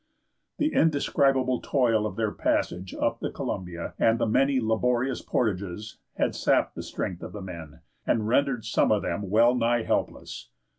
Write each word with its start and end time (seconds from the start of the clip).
The 0.57 0.73
indescribable 0.73 1.59
toil 1.61 2.07
of 2.07 2.15
their 2.15 2.31
passage 2.31 2.95
up 2.99 3.19
the 3.19 3.29
Columbia, 3.29 3.93
and 3.99 4.17
the 4.17 4.25
many 4.25 4.59
laborious 4.59 5.21
portages, 5.21 5.99
had 6.17 6.33
sapped 6.33 6.73
the 6.73 6.81
strength 6.81 7.21
of 7.21 7.33
the 7.33 7.39
men 7.43 7.81
and 8.07 8.27
rendered 8.27 8.65
some 8.65 8.91
of 8.91 9.03
them 9.03 9.29
wellnigh 9.29 9.83
helpless. 9.83 10.49